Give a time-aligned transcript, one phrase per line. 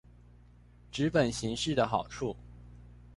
[0.91, 2.35] 紙本形式的好處